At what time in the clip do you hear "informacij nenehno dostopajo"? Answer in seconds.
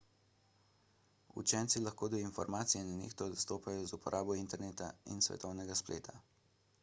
2.21-3.83